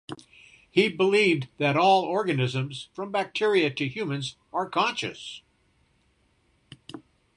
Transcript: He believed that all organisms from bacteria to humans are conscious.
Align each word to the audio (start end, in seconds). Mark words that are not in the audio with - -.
He 0.71 0.89
believed 0.89 1.47
that 1.59 1.77
all 1.77 2.01
organisms 2.01 2.89
from 2.91 3.11
bacteria 3.11 3.69
to 3.75 3.87
humans 3.87 4.35
are 4.51 4.67
conscious. 4.67 5.43